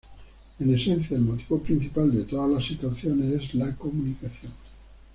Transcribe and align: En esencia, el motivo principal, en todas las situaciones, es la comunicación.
En 0.59 0.73
esencia, 0.73 1.15
el 1.15 1.21
motivo 1.21 1.59
principal, 1.61 2.09
en 2.09 2.25
todas 2.25 2.49
las 2.49 2.65
situaciones, 2.65 3.43
es 3.43 3.53
la 3.53 3.75
comunicación. 3.75 4.51